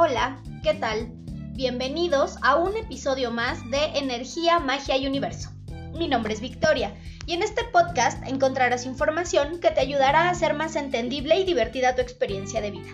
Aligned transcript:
Hola, 0.00 0.40
¿qué 0.62 0.74
tal? 0.74 1.08
Bienvenidos 1.56 2.36
a 2.42 2.54
un 2.54 2.76
episodio 2.76 3.32
más 3.32 3.68
de 3.68 3.84
Energía, 3.98 4.60
Magia 4.60 4.96
y 4.96 5.08
Universo. 5.08 5.50
Mi 5.92 6.06
nombre 6.06 6.32
es 6.32 6.40
Victoria 6.40 6.94
y 7.26 7.32
en 7.32 7.42
este 7.42 7.64
podcast 7.64 8.24
encontrarás 8.24 8.86
información 8.86 9.58
que 9.58 9.72
te 9.72 9.80
ayudará 9.80 10.26
a 10.26 10.30
hacer 10.30 10.54
más 10.54 10.76
entendible 10.76 11.40
y 11.40 11.44
divertida 11.44 11.96
tu 11.96 12.00
experiencia 12.00 12.60
de 12.60 12.70
vida. 12.70 12.90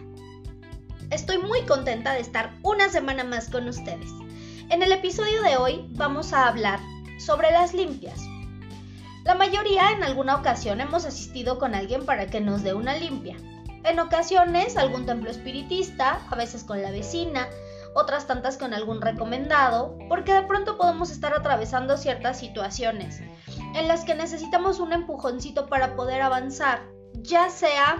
Estoy 1.11 1.37
muy 1.37 1.61
contenta 1.67 2.15
de 2.15 2.21
estar 2.21 2.55
una 2.63 2.89
semana 2.89 3.23
más 3.23 3.51
con 3.51 3.69
ustedes. 3.69 4.09
En 4.71 4.83
el 4.83 4.91
episodio 4.91 5.43
de 5.43 5.59
hoy 5.59 5.87
vamos 5.91 6.33
a 6.33 6.49
hablar 6.49 6.81
sobre 7.19 7.51
las 7.51 7.75
limpias. 7.75 8.19
La 9.25 9.35
mayoría 9.35 9.91
en 9.91 10.05
alguna 10.05 10.37
ocasión 10.37 10.81
hemos 10.81 11.05
asistido 11.05 11.59
con 11.59 11.75
alguien 11.75 12.07
para 12.07 12.29
que 12.29 12.41
nos 12.41 12.63
dé 12.63 12.73
una 12.73 12.97
limpia. 12.97 13.37
En 13.85 13.99
ocasiones 14.01 14.77
algún 14.77 15.07
templo 15.07 15.31
espiritista, 15.31 16.21
a 16.31 16.37
veces 16.37 16.65
con 16.65 16.81
la 16.83 16.91
vecina, 16.91 17.49
otras 17.95 18.27
tantas 18.27 18.57
con 18.57 18.75
algún 18.75 19.01
recomendado, 19.01 19.97
porque 20.09 20.33
de 20.33 20.43
pronto 20.43 20.77
podemos 20.77 21.11
estar 21.11 21.33
atravesando 21.33 21.97
ciertas 21.97 22.39
situaciones 22.39 23.21
en 23.75 23.89
las 23.89 24.05
que 24.05 24.15
necesitamos 24.15 24.81
un 24.81 24.93
empujoncito 24.93 25.67
para 25.67 25.97
poder 25.97 26.23
avanzar, 26.23 26.83
ya 27.15 27.51
sea 27.51 27.97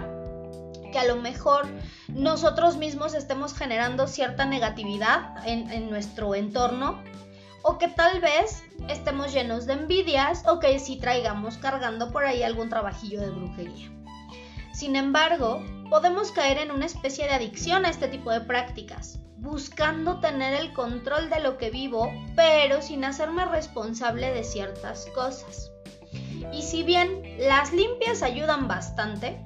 que 0.91 0.99
a 0.99 1.05
lo 1.05 1.17
mejor 1.17 1.67
nosotros 2.07 2.77
mismos 2.77 3.13
estemos 3.13 3.53
generando 3.53 4.07
cierta 4.07 4.45
negatividad 4.45 5.35
en, 5.45 5.89
nuestro 5.89 6.35
entorno 6.35 7.03
o 7.63 7.77
que 7.77 7.87
tal 7.87 8.21
vez 8.21 8.63
estemos 8.87 9.33
llenos 9.33 9.65
de 9.65 9.73
envidias 9.73 10.43
o 10.47 10.59
que 10.59 10.79
si 10.79 10.97
traigamos 10.97 11.57
cargando 11.57 12.11
por 12.11 12.25
ahí 12.25 12.43
algún 12.43 12.69
trabajillo 12.69 13.19
de 13.21 13.31
brujería. 13.31 13.91
Sin 14.73 14.95
embargo, 14.95 15.61
podemos 15.89 16.31
caer 16.31 16.57
en 16.57 16.71
una 16.71 16.85
especie 16.85 17.25
de 17.25 17.33
adicción 17.33 17.85
a 17.85 17.89
este 17.89 18.07
tipo 18.07 18.31
de 18.31 18.41
prácticas, 18.41 19.19
buscando 19.37 20.19
tener 20.19 20.53
el 20.53 20.73
control 20.73 21.29
de 21.29 21.39
lo 21.39 21.57
que 21.57 21.69
vivo, 21.69 22.11
pero 22.35 22.81
sin 22.81 23.05
hacerme 23.05 23.45
responsable 23.45 24.31
de 24.31 24.43
ciertas 24.43 25.05
cosas. 25.13 25.71
Y 26.51 26.63
si 26.63 26.83
bien 26.83 27.21
las 27.39 27.71
limpias 27.71 28.23
ayudan 28.23 28.67
bastante, 28.67 29.39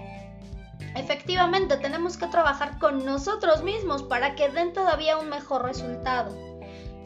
efectivamente 0.96 1.78
tenemos 1.78 2.18
que 2.18 2.28
trabajar 2.28 2.80
con 2.80 3.06
nosotros 3.06 3.64
mismos 3.64 4.04
para 4.04 4.36
que 4.36 4.50
den 4.50 4.74
todavía 4.74 5.18
un 5.18 5.30
mejor 5.30 5.64
resultado. 5.64 6.38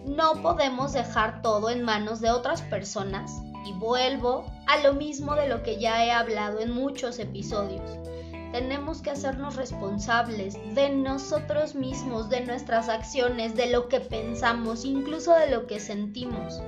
No 0.05 0.41
podemos 0.41 0.93
dejar 0.93 1.41
todo 1.41 1.69
en 1.69 1.83
manos 1.83 2.19
de 2.19 2.29
otras 2.29 2.61
personas 2.61 3.31
y 3.65 3.73
vuelvo 3.73 4.45
a 4.67 4.77
lo 4.79 4.93
mismo 4.93 5.35
de 5.35 5.47
lo 5.47 5.63
que 5.63 5.79
ya 5.79 6.05
he 6.05 6.11
hablado 6.11 6.59
en 6.59 6.71
muchos 6.71 7.19
episodios 7.19 7.81
tenemos 8.53 9.01
que 9.01 9.09
hacernos 9.09 9.55
responsables 9.55 10.59
de 10.75 10.91
nosotros 10.91 11.73
mismos, 11.73 12.29
de 12.29 12.41
nuestras 12.41 12.87
acciones, 12.87 13.55
de 13.55 13.71
lo 13.71 13.89
que 13.89 13.99
pensamos, 13.99 14.85
incluso 14.85 15.33
de 15.33 15.49
lo 15.49 15.65
que 15.65 15.79
sentimos. 15.79 16.61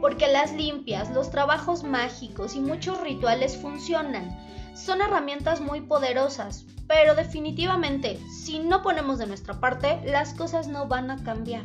Porque 0.00 0.28
las 0.28 0.52
limpias, 0.52 1.10
los 1.10 1.32
trabajos 1.32 1.82
mágicos 1.82 2.54
y 2.54 2.60
muchos 2.60 3.00
rituales 3.00 3.56
funcionan. 3.56 4.30
Son 4.76 5.00
herramientas 5.00 5.60
muy 5.60 5.80
poderosas, 5.80 6.66
pero 6.86 7.16
definitivamente, 7.16 8.20
si 8.30 8.60
no 8.60 8.82
ponemos 8.82 9.18
de 9.18 9.26
nuestra 9.26 9.58
parte, 9.58 10.00
las 10.04 10.34
cosas 10.34 10.68
no 10.68 10.86
van 10.86 11.10
a 11.10 11.24
cambiar. 11.24 11.64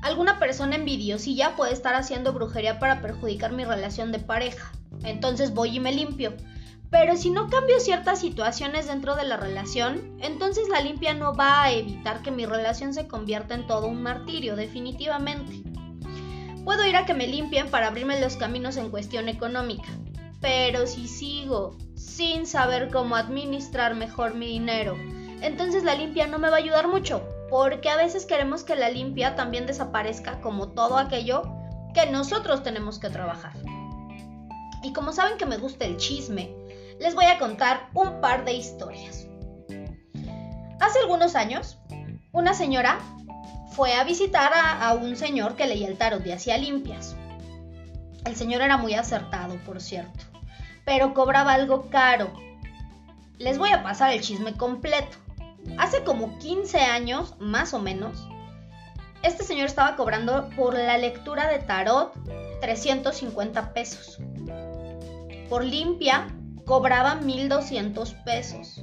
Alguna 0.00 0.38
persona 0.38 0.76
envidiosilla 0.76 1.56
puede 1.56 1.72
estar 1.72 1.96
haciendo 1.96 2.32
brujería 2.32 2.78
para 2.78 3.02
perjudicar 3.02 3.50
mi 3.50 3.64
relación 3.64 4.12
de 4.12 4.20
pareja. 4.20 4.70
Entonces 5.02 5.52
voy 5.52 5.76
y 5.76 5.80
me 5.80 5.90
limpio 5.90 6.36
pero 6.92 7.16
si 7.16 7.30
no 7.30 7.48
cambio 7.48 7.80
ciertas 7.80 8.20
situaciones 8.20 8.86
dentro 8.86 9.16
de 9.16 9.24
la 9.24 9.38
relación, 9.38 10.14
entonces 10.20 10.68
la 10.68 10.82
limpia 10.82 11.14
no 11.14 11.34
va 11.34 11.62
a 11.62 11.72
evitar 11.72 12.20
que 12.20 12.30
mi 12.30 12.44
relación 12.44 12.92
se 12.92 13.08
convierta 13.08 13.54
en 13.54 13.66
todo 13.66 13.86
un 13.86 14.02
martirio, 14.02 14.56
definitivamente. 14.56 15.62
Puedo 16.66 16.86
ir 16.86 16.94
a 16.96 17.06
que 17.06 17.14
me 17.14 17.26
limpien 17.26 17.70
para 17.70 17.88
abrirme 17.88 18.20
los 18.20 18.36
caminos 18.36 18.76
en 18.76 18.90
cuestión 18.90 19.30
económica, 19.30 19.88
pero 20.42 20.86
si 20.86 21.08
sigo 21.08 21.78
sin 21.94 22.46
saber 22.46 22.90
cómo 22.90 23.16
administrar 23.16 23.94
mejor 23.94 24.34
mi 24.34 24.46
dinero, 24.46 24.94
entonces 25.40 25.84
la 25.84 25.94
limpia 25.94 26.26
no 26.26 26.38
me 26.38 26.50
va 26.50 26.56
a 26.56 26.60
ayudar 26.60 26.88
mucho, 26.88 27.26
porque 27.48 27.88
a 27.88 27.96
veces 27.96 28.26
queremos 28.26 28.64
que 28.64 28.76
la 28.76 28.90
limpia 28.90 29.34
también 29.34 29.66
desaparezca 29.66 30.42
como 30.42 30.68
todo 30.68 30.98
aquello 30.98 31.42
que 31.94 32.04
nosotros 32.10 32.62
tenemos 32.62 32.98
que 32.98 33.08
trabajar. 33.08 33.54
Y 34.82 34.92
como 34.92 35.12
saben 35.12 35.38
que 35.38 35.46
me 35.46 35.56
gusta 35.56 35.84
el 35.84 35.96
chisme, 35.96 36.54
les 36.98 37.14
voy 37.14 37.26
a 37.26 37.38
contar 37.38 37.88
un 37.94 38.20
par 38.20 38.44
de 38.44 38.52
historias. 38.52 39.26
Hace 40.80 40.98
algunos 41.00 41.36
años, 41.36 41.78
una 42.32 42.54
señora 42.54 42.98
fue 43.72 43.94
a 43.94 44.04
visitar 44.04 44.52
a, 44.54 44.92
un 44.94 45.16
señor 45.16 45.56
que 45.56 45.66
leía 45.66 45.88
el 45.88 45.96
tarot 45.96 46.24
y 46.26 46.32
hacía 46.32 46.58
limpias. 46.58 47.16
El 48.24 48.36
señor 48.36 48.62
era 48.62 48.76
muy 48.76 48.94
acertado, 48.94 49.56
por 49.64 49.80
cierto, 49.80 50.24
pero 50.84 51.14
cobraba 51.14 51.52
algo 51.54 51.88
caro. 51.88 52.32
Les 53.38 53.58
voy 53.58 53.70
a 53.70 53.82
pasar 53.82 54.12
el 54.12 54.20
chisme 54.20 54.54
completo. 54.54 55.16
Hace 55.78 56.04
como 56.04 56.38
15 56.38 56.80
años, 56.80 57.34
más 57.38 57.72
o 57.72 57.78
menos, 57.78 58.28
este 59.22 59.44
señor 59.44 59.66
estaba 59.66 59.96
cobrando 59.96 60.50
por 60.56 60.74
la 60.74 60.98
lectura 60.98 61.48
de 61.48 61.60
tarot 61.60 62.12
350 62.60 63.72
pesos. 63.72 64.18
Por 65.48 65.64
limpia 65.64 66.26
cobraba 66.64 67.16
1200 67.16 68.14
pesos. 68.24 68.82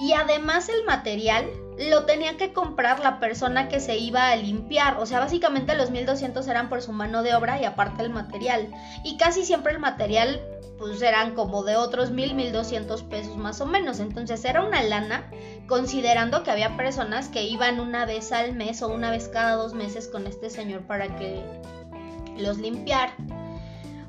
Y 0.00 0.14
además 0.14 0.68
el 0.68 0.84
material 0.84 1.46
lo 1.78 2.04
tenía 2.04 2.36
que 2.36 2.52
comprar 2.52 3.00
la 3.00 3.20
persona 3.20 3.68
que 3.68 3.80
se 3.80 3.96
iba 3.98 4.30
a 4.30 4.36
limpiar. 4.36 4.98
O 4.98 5.06
sea, 5.06 5.20
básicamente 5.20 5.76
los 5.76 5.90
1200 5.90 6.46
eran 6.48 6.68
por 6.68 6.82
su 6.82 6.92
mano 6.92 7.22
de 7.22 7.34
obra 7.34 7.60
y 7.60 7.64
aparte 7.64 8.02
el 8.02 8.10
material. 8.10 8.68
Y 9.04 9.16
casi 9.16 9.44
siempre 9.44 9.72
el 9.72 9.78
material 9.78 10.40
pues 10.78 11.00
eran 11.00 11.36
como 11.36 11.62
de 11.62 11.76
otros 11.76 12.10
1000, 12.10 12.34
1200 12.34 13.04
pesos 13.04 13.36
más 13.36 13.60
o 13.60 13.66
menos. 13.66 14.00
Entonces 14.00 14.44
era 14.44 14.64
una 14.64 14.82
lana 14.82 15.30
considerando 15.68 16.42
que 16.42 16.50
había 16.50 16.76
personas 16.76 17.28
que 17.28 17.44
iban 17.44 17.78
una 17.78 18.04
vez 18.04 18.32
al 18.32 18.54
mes 18.54 18.82
o 18.82 18.88
una 18.88 19.10
vez 19.10 19.28
cada 19.28 19.52
dos 19.52 19.74
meses 19.74 20.08
con 20.08 20.26
este 20.26 20.50
señor 20.50 20.82
para 20.82 21.14
que 21.16 21.44
los 22.36 22.58
limpiara. 22.58 23.14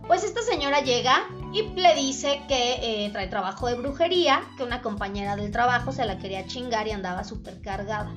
Pues 0.08 0.24
esta 0.24 0.42
señora 0.42 0.82
llega 0.82 1.24
y 1.54 1.64
le 1.64 1.96
dice 1.96 2.42
que 2.48 3.06
eh, 3.06 3.10
trae 3.12 3.28
trabajo 3.28 3.68
de 3.68 3.76
brujería, 3.76 4.44
que 4.58 4.64
una 4.64 4.82
compañera 4.82 5.36
del 5.36 5.52
trabajo 5.52 5.92
se 5.92 6.06
la 6.06 6.18
quería 6.18 6.46
chingar 6.46 6.88
y 6.88 6.92
andaba 6.92 7.24
súper 7.24 7.62
cargada. 7.62 8.14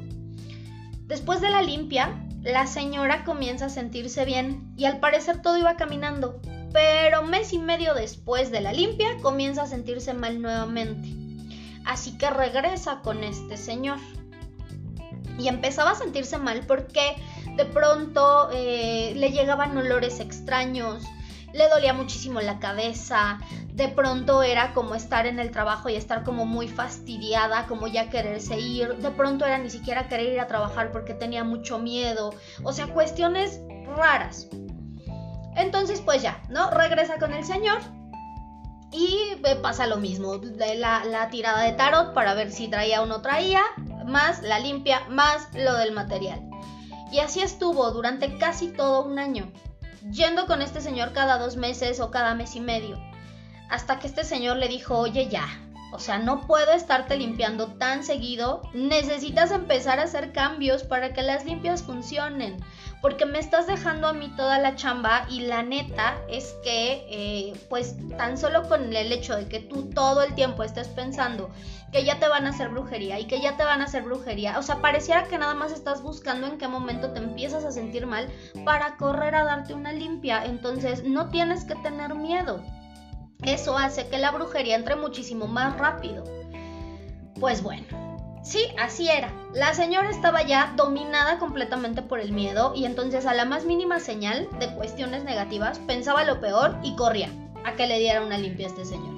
Después 1.07 1.41
de 1.41 1.51
la 1.51 1.63
limpia, 1.63 2.21
la 2.43 2.67
señora 2.67 3.25
comienza 3.25 3.67
a 3.67 3.71
sentirse 3.71 4.25
bien 4.25 4.73
y 4.77 4.87
al 4.87 4.99
parecer 4.99 5.43
todo 5.43 5.57
iba 5.57 5.77
caminando, 5.77 6.41
pero 6.73 7.23
mes 7.23 7.53
y 7.53 7.59
medio 7.59 7.95
después 7.95 8.51
de 8.51 8.61
la 8.61 8.73
limpia 8.73 9.17
comienza 9.23 9.63
a 9.63 9.67
sentirse 9.67 10.13
mal 10.13 10.43
nuevamente. 10.43 11.09
Así 11.85 12.19
que 12.19 12.29
regresa 12.31 13.01
con 13.03 13.23
este 13.23 13.57
señor. 13.57 13.99
Y 15.39 15.47
empezaba 15.49 15.93
a 15.93 15.95
sentirse 15.95 16.39
mal 16.39 16.67
porque 16.67 17.15
de 17.57 17.65
pronto 17.65 18.49
eh, 18.53 19.13
le 19.15 19.31
llegaban 19.31 19.77
olores 19.77 20.19
extraños, 20.19 21.05
le 21.53 21.69
dolía 21.69 21.93
muchísimo 21.93 22.41
la 22.41 22.59
cabeza, 22.59 23.39
de 23.73 23.89
pronto 23.89 24.43
era 24.43 24.75
como 24.75 24.95
estar 24.95 25.27
en 25.27 25.39
el 25.39 25.51
trabajo 25.51 25.89
y 25.89 25.95
estar 25.95 26.25
como 26.25 26.45
muy 26.45 26.69
fastidiada, 26.69 27.67
como 27.67 27.87
ya 27.87 28.11
quererse 28.11 28.59
ir, 28.59 28.97
de 28.97 29.11
pronto 29.11 29.45
era 29.45 29.59
ni 29.59 29.71
siquiera 29.71 30.09
querer 30.09 30.33
ir 30.35 30.41
a 30.41 30.47
trabajar 30.47 30.93
porque 30.93 31.15
tenía 31.15 31.45
mucho 31.45 31.79
miedo, 31.79 32.35
o 32.62 32.73
sea, 32.73 32.87
cuestiones 32.89 33.61
raras. 33.97 34.49
Entonces, 35.56 36.01
pues 36.01 36.23
ya, 36.23 36.43
¿no? 36.51 36.71
Regresa 36.71 37.19
con 37.19 37.33
el 37.33 37.45
señor 37.45 37.79
y 38.93 39.37
pasa 39.62 39.87
lo 39.87 39.97
mismo, 39.97 40.41
la, 40.76 41.05
la 41.05 41.31
tirada 41.31 41.62
de 41.62 41.73
tarot 41.73 42.12
para 42.15 42.35
ver 42.35 42.50
si 42.50 42.69
traía 42.69 43.03
o 43.03 43.06
no 43.06 43.23
traía, 43.23 43.62
más 44.06 44.43
la 44.43 44.59
limpia, 44.59 45.03
más 45.09 45.49
lo 45.55 45.75
del 45.75 45.93
material. 45.93 46.41
Y 47.11 47.20
así 47.20 47.41
estuvo 47.41 47.91
durante 47.93 48.37
casi 48.38 48.69
todo 48.69 49.05
un 49.05 49.19
año 49.19 49.53
yendo 50.11 50.47
con 50.47 50.62
este 50.62 50.81
señor 50.81 51.12
cada 51.12 51.38
dos 51.38 51.56
meses 51.56 52.00
o 52.00 52.11
cada 52.11 52.35
mes 52.35 52.56
y 52.56 52.61
medio. 52.61 52.99
Hasta 53.69 53.99
que 53.99 54.06
este 54.06 54.25
señor 54.25 54.56
le 54.56 54.69
dijo, 54.69 54.97
oye 54.99 55.29
ya, 55.29 55.47
o 55.93 55.99
sea, 55.99 56.19
no 56.19 56.47
puedo 56.47 56.73
estarte 56.73 57.17
limpiando 57.17 57.69
tan 57.75 58.03
seguido, 58.03 58.62
necesitas 58.75 59.50
empezar 59.50 60.00
a 60.00 60.05
hacer 60.05 60.33
cambios 60.33 60.83
para 60.83 61.12
que 61.12 61.23
las 61.23 61.44
limpias 61.44 61.83
funcionen, 61.83 62.56
porque 63.00 63.25
me 63.25 63.38
estás 63.38 63.67
dejando 63.67 64.09
a 64.09 64.12
mí 64.12 64.33
toda 64.37 64.59
la 64.59 64.75
chamba 64.75 65.27
y 65.31 65.41
la 65.41 65.62
neta 65.62 66.17
es 66.29 66.56
que, 66.65 67.06
eh, 67.09 67.53
pues 67.69 67.97
tan 68.17 68.37
solo 68.37 68.69
con 68.69 68.93
el 68.93 69.12
hecho 69.12 69.37
de 69.37 69.47
que 69.47 69.61
tú 69.61 69.91
todo 69.91 70.23
el 70.23 70.35
tiempo 70.35 70.65
estés 70.65 70.88
pensando 70.88 71.50
que 71.93 72.05
ya 72.05 72.19
te 72.19 72.29
van 72.29 72.47
a 72.47 72.50
hacer 72.50 72.69
brujería 72.71 73.21
y 73.21 73.27
que 73.27 73.41
ya 73.41 73.56
te 73.56 73.65
van 73.65 73.81
a 73.81 73.85
hacer 73.85 74.03
brujería, 74.03 74.59
o 74.59 74.62
sea, 74.62 74.81
pareciera 74.81 75.25
que 75.25 75.39
nada 75.39 75.55
más 75.55 75.73
estás 75.73 76.03
buscando 76.03 76.47
en 76.47 76.59
qué 76.59 76.67
momento 76.67 77.12
te 77.12 77.21
empiezas 77.21 77.65
a 77.65 77.71
sentir 77.71 78.06
mal 78.06 78.29
para 78.65 78.97
correr 78.97 79.35
a 79.37 79.44
darte 79.44 79.73
una 79.73 79.93
limpia, 79.93 80.44
entonces 80.44 81.05
no 81.05 81.31
tienes 81.31 81.65
que 81.65 81.77
tener 81.77 82.15
miedo. 82.15 82.62
Eso 83.43 83.77
hace 83.77 84.09
que 84.09 84.19
la 84.19 84.31
brujería 84.31 84.77
entre 84.77 84.97
muchísimo 84.97 85.47
más 85.47 85.77
rápido. 85.79 86.25
Pues 87.38 87.62
bueno, 87.62 87.87
Sí, 88.47 88.69
así 88.79 89.09
era. 89.09 89.33
La 89.55 89.75
señora 89.75 90.09
estaba 90.09 90.41
ya 90.44 90.73
dominada 90.77 91.41
completamente 91.41 92.00
por 92.00 92.21
el 92.21 92.31
miedo 92.31 92.75
y 92.77 92.85
entonces 92.85 93.27
a 93.27 93.35
la 93.35 93.44
más 93.44 93.65
mínima 93.65 93.99
señal 93.99 94.49
de 94.61 94.73
cuestiones 94.73 95.25
negativas 95.25 95.81
pensaba 95.81 96.23
lo 96.23 96.41
peor 96.41 96.79
y 96.85 96.94
corría 96.94 97.29
a 97.65 97.73
que 97.73 97.88
le 97.88 97.99
diera 97.99 98.25
una 98.25 98.38
limpia 98.38 98.67
a 98.67 98.71
este 98.71 98.85
señor. 98.85 99.17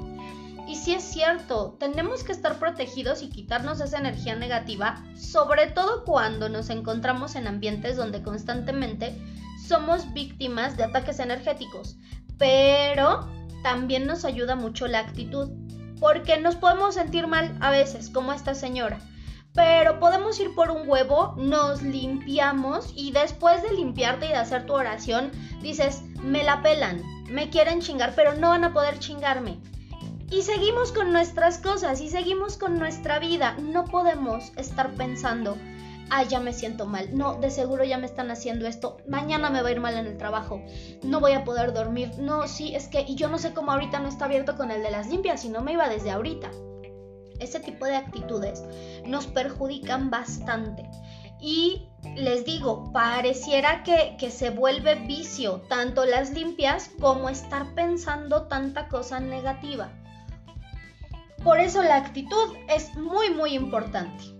Y 0.66 0.76
sí 0.76 0.94
es 0.94 1.02
cierto, 1.02 1.76
tenemos 1.78 2.24
que 2.24 2.32
estar 2.32 2.58
protegidos 2.58 3.22
y 3.22 3.28
quitarnos 3.28 3.82
esa 3.82 3.98
energía 3.98 4.34
negativa, 4.34 5.04
sobre 5.14 5.66
todo 5.66 6.04
cuando 6.04 6.48
nos 6.48 6.70
encontramos 6.70 7.36
en 7.36 7.48
ambientes 7.48 7.98
donde 7.98 8.22
constantemente 8.22 9.14
somos 9.66 10.10
víctimas 10.14 10.78
de 10.78 10.84
ataques 10.84 11.18
energéticos. 11.18 11.98
Pero 12.38 13.28
también 13.62 14.06
nos 14.06 14.24
ayuda 14.24 14.56
mucho 14.56 14.86
la 14.86 15.00
actitud, 15.00 15.50
porque 16.00 16.38
nos 16.38 16.56
podemos 16.56 16.94
sentir 16.94 17.26
mal 17.26 17.56
a 17.60 17.70
veces, 17.70 18.10
como 18.10 18.32
esta 18.32 18.54
señora. 18.54 18.98
Pero 19.54 19.98
podemos 19.98 20.38
ir 20.38 20.54
por 20.54 20.70
un 20.70 20.88
huevo, 20.88 21.34
nos 21.36 21.82
limpiamos 21.82 22.92
y 22.94 23.12
después 23.12 23.62
de 23.62 23.72
limpiarte 23.72 24.26
y 24.26 24.28
de 24.28 24.36
hacer 24.36 24.66
tu 24.66 24.74
oración, 24.74 25.32
dices, 25.62 26.02
me 26.22 26.44
la 26.44 26.62
pelan, 26.62 27.02
me 27.28 27.50
quieren 27.50 27.80
chingar, 27.80 28.14
pero 28.14 28.34
no 28.34 28.50
van 28.50 28.64
a 28.64 28.72
poder 28.72 28.98
chingarme. 28.98 29.58
Y 30.30 30.42
seguimos 30.42 30.92
con 30.92 31.10
nuestras 31.10 31.58
cosas 31.58 32.02
y 32.02 32.10
seguimos 32.10 32.58
con 32.58 32.78
nuestra 32.78 33.18
vida. 33.18 33.56
No 33.62 33.86
podemos 33.86 34.52
estar 34.56 34.90
pensando, 34.90 35.56
ay, 36.10 36.26
ya 36.28 36.40
me 36.40 36.52
siento 36.52 36.86
mal, 36.86 37.16
no, 37.16 37.34
de 37.34 37.50
seguro 37.50 37.84
ya 37.84 37.98
me 37.98 38.06
están 38.06 38.30
haciendo 38.30 38.66
esto, 38.66 38.98
mañana 39.06 39.50
me 39.50 39.62
va 39.62 39.68
a 39.68 39.72
ir 39.72 39.80
mal 39.80 39.96
en 39.96 40.06
el 40.06 40.16
trabajo, 40.16 40.62
no 41.02 41.20
voy 41.20 41.32
a 41.32 41.44
poder 41.44 41.72
dormir, 41.72 42.10
no, 42.18 42.46
sí, 42.46 42.74
es 42.74 42.88
que, 42.88 43.02
y 43.06 43.14
yo 43.14 43.28
no 43.28 43.38
sé 43.38 43.52
cómo 43.52 43.72
ahorita 43.72 44.00
no 44.00 44.08
está 44.08 44.26
abierto 44.26 44.56
con 44.56 44.70
el 44.70 44.82
de 44.82 44.90
las 44.90 45.08
limpias, 45.08 45.42
si 45.42 45.48
no 45.48 45.62
me 45.62 45.72
iba 45.72 45.88
desde 45.88 46.10
ahorita. 46.10 46.50
Ese 47.40 47.60
tipo 47.60 47.86
de 47.86 47.96
actitudes 47.96 48.64
nos 49.06 49.28
perjudican 49.28 50.10
bastante. 50.10 50.88
Y 51.40 51.88
les 52.16 52.44
digo, 52.44 52.92
pareciera 52.92 53.84
que, 53.84 54.16
que, 54.18 54.32
se 54.32 54.50
vuelve 54.50 54.96
vicio 54.96 55.62
tanto 55.68 56.04
las 56.04 56.32
limpias 56.32 56.90
como 57.00 57.28
estar 57.28 57.74
pensando 57.74 58.48
tanta 58.48 58.88
cosa 58.88 59.20
negativa. 59.20 59.92
Por 61.44 61.60
eso 61.60 61.82
la 61.84 61.96
actitud 61.96 62.56
es 62.68 62.92
muy 62.96 63.30
muy 63.30 63.54
importante. 63.54 64.37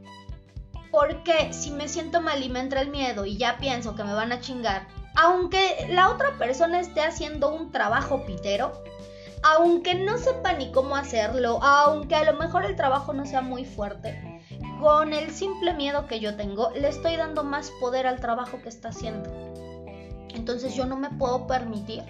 Porque 0.91 1.53
si 1.53 1.71
me 1.71 1.89
siento 1.89 2.21
mal 2.21 2.43
y 2.43 2.49
me 2.49 2.61
entra 2.61 2.81
el 2.81 2.91
miedo 2.91 3.27
y 3.27 3.37
ya 3.37 3.59
pienso 3.59 3.95
que 3.95 4.05
me 4.05 4.15
van 4.15 4.33
a 4.33 4.41
chingar, 4.41 4.87
aunque 5.17 5.87
la 5.91 6.11
otra 6.11 6.39
persona 6.39 6.81
esté 6.81 7.01
haciendo 7.03 7.53
un 7.55 7.73
trabajo 7.73 8.25
pitero, 8.25 8.73
aunque 9.43 9.95
no 9.95 10.19
sepa 10.19 10.53
ni 10.53 10.73
cómo 10.73 10.97
hacerlo, 10.97 11.63
aunque 11.63 12.15
a 12.15 12.25
lo 12.25 12.39
mejor 12.39 12.65
el 12.65 12.77
trabajo 12.77 13.13
no 13.13 13.27
sea 13.27 13.41
muy 13.41 13.65
fuerte, 13.65 14.41
con 14.81 15.13
el 15.13 15.31
simple 15.31 15.75
miedo 15.75 16.07
que 16.07 16.21
yo 16.21 16.37
tengo, 16.37 16.71
le 16.71 16.89
estoy 16.89 17.17
dando 17.17 17.45
más 17.45 17.71
poder 17.81 18.07
al 18.07 18.21
trabajo 18.21 18.61
que 18.63 18.69
está 18.69 18.89
haciendo. 18.89 19.31
Entonces 20.35 20.75
yo 20.75 20.87
no 20.87 20.97
me 20.97 21.11
puedo 21.11 21.47
permitir 21.47 22.05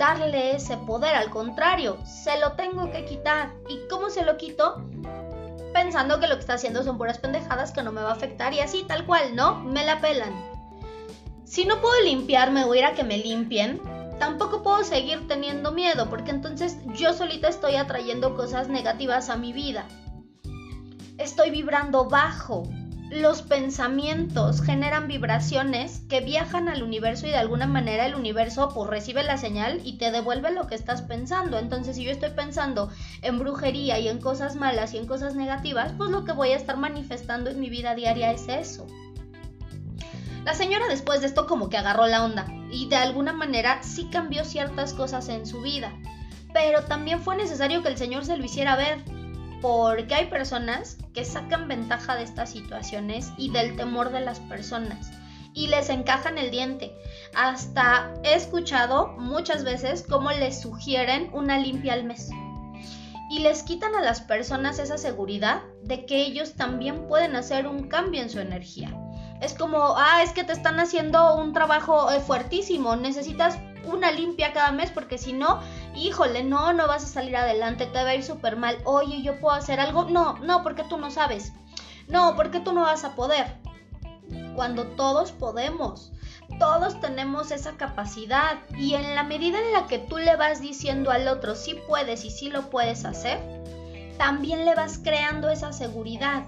darle 0.00 0.56
ese 0.56 0.76
poder, 0.78 1.14
al 1.14 1.30
contrario, 1.30 1.98
se 2.04 2.38
lo 2.38 2.52
tengo 2.52 2.90
que 2.90 3.04
quitar. 3.04 3.52
¿Y 3.68 3.86
cómo 3.88 4.08
se 4.08 4.24
lo 4.24 4.36
quito? 4.38 4.82
Pensando 5.82 6.20
que 6.20 6.28
lo 6.28 6.34
que 6.34 6.40
está 6.40 6.54
haciendo 6.54 6.82
son 6.82 6.98
puras 6.98 7.16
pendejadas 7.16 7.72
que 7.72 7.82
no 7.82 7.90
me 7.90 8.02
va 8.02 8.10
a 8.10 8.12
afectar 8.12 8.52
y 8.52 8.60
así 8.60 8.84
tal 8.86 9.06
cual, 9.06 9.34
¿no? 9.34 9.60
Me 9.60 9.82
la 9.82 9.98
pelan. 9.98 10.34
Si 11.46 11.64
no 11.64 11.80
puedo 11.80 11.98
limpiarme 12.02 12.64
o 12.64 12.74
ir 12.74 12.84
a 12.84 12.92
que 12.92 13.02
me 13.02 13.16
limpien, 13.16 13.80
tampoco 14.18 14.62
puedo 14.62 14.84
seguir 14.84 15.26
teniendo 15.26 15.72
miedo 15.72 16.10
porque 16.10 16.32
entonces 16.32 16.76
yo 16.94 17.14
solita 17.14 17.48
estoy 17.48 17.76
atrayendo 17.76 18.36
cosas 18.36 18.68
negativas 18.68 19.30
a 19.30 19.36
mi 19.36 19.54
vida. 19.54 19.86
Estoy 21.16 21.50
vibrando 21.50 22.04
bajo, 22.04 22.64
los 23.10 23.42
pensamientos 23.42 24.62
generan 24.62 25.08
vibraciones 25.08 26.02
que 26.08 26.20
viajan 26.20 26.68
al 26.68 26.84
universo 26.84 27.26
y 27.26 27.30
de 27.30 27.36
alguna 27.36 27.66
manera 27.66 28.06
el 28.06 28.14
universo 28.14 28.68
pues 28.72 28.88
recibe 28.88 29.24
la 29.24 29.36
señal 29.36 29.80
y 29.84 29.98
te 29.98 30.12
devuelve 30.12 30.52
lo 30.52 30.68
que 30.68 30.76
estás 30.76 31.02
pensando. 31.02 31.58
Entonces 31.58 31.96
si 31.96 32.04
yo 32.04 32.12
estoy 32.12 32.30
pensando 32.30 32.88
en 33.22 33.40
brujería 33.40 33.98
y 33.98 34.06
en 34.06 34.20
cosas 34.20 34.54
malas 34.54 34.94
y 34.94 34.98
en 34.98 35.06
cosas 35.06 35.34
negativas, 35.34 35.92
pues 35.98 36.10
lo 36.10 36.24
que 36.24 36.32
voy 36.32 36.50
a 36.50 36.56
estar 36.56 36.76
manifestando 36.76 37.50
en 37.50 37.58
mi 37.58 37.68
vida 37.68 37.96
diaria 37.96 38.30
es 38.30 38.48
eso. 38.48 38.86
La 40.44 40.54
señora 40.54 40.86
después 40.88 41.20
de 41.20 41.26
esto 41.26 41.46
como 41.46 41.68
que 41.68 41.76
agarró 41.76 42.06
la 42.06 42.24
onda 42.24 42.46
y 42.70 42.88
de 42.88 42.96
alguna 42.96 43.32
manera 43.32 43.82
sí 43.82 44.08
cambió 44.10 44.44
ciertas 44.44 44.94
cosas 44.94 45.28
en 45.28 45.46
su 45.46 45.60
vida. 45.62 45.92
Pero 46.52 46.84
también 46.84 47.20
fue 47.20 47.36
necesario 47.36 47.82
que 47.82 47.88
el 47.88 47.98
señor 47.98 48.24
se 48.24 48.36
lo 48.36 48.44
hiciera 48.44 48.76
ver 48.76 49.02
porque 49.60 50.14
hay 50.14 50.26
personas 50.26 50.96
que 51.14 51.24
sacan 51.24 51.68
ventaja 51.68 52.16
de 52.16 52.24
estas 52.24 52.50
situaciones 52.50 53.32
y 53.36 53.50
del 53.50 53.76
temor 53.76 54.10
de 54.10 54.20
las 54.20 54.40
personas 54.40 55.10
y 55.54 55.66
les 55.66 55.88
encajan 55.90 56.38
el 56.38 56.50
diente. 56.50 56.94
Hasta 57.34 58.12
he 58.22 58.34
escuchado 58.34 59.08
muchas 59.18 59.64
veces 59.64 60.04
cómo 60.08 60.30
les 60.30 60.60
sugieren 60.60 61.30
una 61.32 61.58
limpia 61.58 61.94
al 61.94 62.04
mes 62.04 62.30
y 63.30 63.38
les 63.38 63.62
quitan 63.62 63.94
a 63.94 64.02
las 64.02 64.20
personas 64.20 64.80
esa 64.80 64.98
seguridad 64.98 65.62
de 65.84 66.04
que 66.04 66.20
ellos 66.22 66.54
también 66.54 67.06
pueden 67.06 67.36
hacer 67.36 67.68
un 67.68 67.88
cambio 67.88 68.20
en 68.20 68.28
su 68.28 68.40
energía. 68.40 68.92
Es 69.40 69.54
como, 69.54 69.94
ah, 69.96 70.22
es 70.22 70.32
que 70.32 70.44
te 70.44 70.52
están 70.52 70.80
haciendo 70.80 71.36
un 71.36 71.52
trabajo 71.52 72.10
eh, 72.10 72.20
fuertísimo, 72.20 72.96
necesitas 72.96 73.56
una 73.84 74.10
limpia 74.10 74.52
cada 74.52 74.72
mes 74.72 74.90
porque 74.90 75.18
si 75.18 75.32
no, 75.32 75.60
híjole, 75.94 76.44
no, 76.44 76.72
no 76.72 76.86
vas 76.86 77.04
a 77.04 77.08
salir 77.08 77.36
adelante, 77.36 77.86
te 77.86 78.02
va 78.02 78.10
a 78.10 78.14
ir 78.14 78.24
súper 78.24 78.56
mal. 78.56 78.78
Oye, 78.84 79.22
yo 79.22 79.40
puedo 79.40 79.54
hacer 79.54 79.80
algo. 79.80 80.04
No, 80.04 80.38
no, 80.38 80.62
porque 80.62 80.84
tú 80.84 80.98
no 80.98 81.10
sabes. 81.10 81.52
No, 82.08 82.36
porque 82.36 82.60
tú 82.60 82.72
no 82.72 82.82
vas 82.82 83.04
a 83.04 83.14
poder. 83.14 83.56
Cuando 84.54 84.86
todos 84.86 85.32
podemos. 85.32 86.12
Todos 86.58 87.00
tenemos 87.00 87.52
esa 87.52 87.76
capacidad 87.76 88.58
y 88.76 88.94
en 88.94 89.14
la 89.14 89.22
medida 89.22 89.58
en 89.60 89.72
la 89.72 89.86
que 89.86 89.98
tú 89.98 90.18
le 90.18 90.36
vas 90.36 90.60
diciendo 90.60 91.10
al 91.10 91.28
otro 91.28 91.54
si 91.54 91.74
puedes 91.74 92.24
y 92.24 92.30
si 92.30 92.50
lo 92.50 92.70
puedes 92.70 93.04
hacer, 93.04 93.38
también 94.18 94.64
le 94.64 94.74
vas 94.74 94.98
creando 94.98 95.48
esa 95.48 95.72
seguridad 95.72 96.44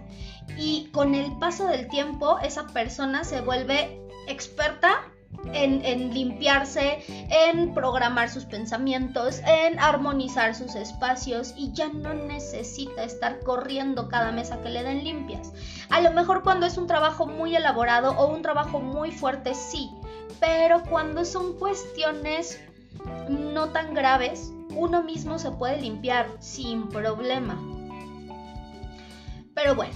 y 0.58 0.90
con 0.92 1.14
el 1.14 1.38
paso 1.38 1.66
del 1.66 1.88
tiempo 1.88 2.38
esa 2.40 2.66
persona 2.66 3.24
se 3.24 3.40
vuelve 3.40 4.02
experta 4.26 5.11
en, 5.52 6.14
limpiarse, 6.14 7.02
en 7.08 7.74
programar 7.74 8.30
sus 8.30 8.44
pensamientos, 8.44 9.40
en 9.46 9.78
armonizar 9.78 10.54
sus 10.54 10.74
espacios 10.74 11.54
y 11.56 11.72
ya 11.72 11.88
no 11.88 12.14
necesita 12.14 13.04
estar 13.04 13.40
corriendo 13.40 14.08
cada 14.08 14.32
mes 14.32 14.50
a 14.52 14.60
que 14.62 14.70
le 14.70 14.82
den 14.82 15.04
limpias. 15.04 15.52
A 15.90 16.00
lo 16.00 16.12
mejor 16.12 16.42
cuando 16.42 16.66
es 16.66 16.78
un 16.78 16.86
trabajo 16.86 17.26
muy 17.26 17.56
elaborado 17.56 18.12
o 18.12 18.32
un 18.32 18.42
trabajo 18.42 18.80
muy 18.80 19.10
fuerte, 19.10 19.54
sí, 19.54 19.90
pero 20.40 20.82
cuando 20.84 21.24
son 21.24 21.58
cuestiones 21.58 22.60
no 23.28 23.70
tan 23.70 23.94
graves, 23.94 24.52
uno 24.74 25.02
mismo 25.02 25.38
se 25.38 25.50
puede 25.50 25.80
limpiar 25.80 26.28
sin 26.40 26.88
problema. 26.88 27.60
Pero 29.54 29.74
bueno, 29.74 29.94